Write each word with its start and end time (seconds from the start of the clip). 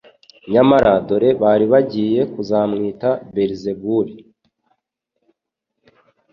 nyamara 0.51 0.91
dore 1.07 1.29
bari 1.41 1.65
bagiye 1.73 2.21
kuzamwita 2.33 3.09
Belizebuli. 3.33 4.15